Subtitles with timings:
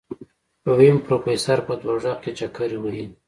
[0.77, 3.05] ويم پروفيسر په دوزخ کې چکرې وهي.